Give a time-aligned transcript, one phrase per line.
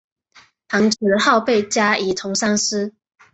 [0.67, 2.95] 樊子鹄被加仪同三司。